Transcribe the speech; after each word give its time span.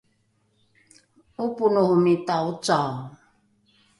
’oponohomita 1.43 2.35
ocao 2.49 2.91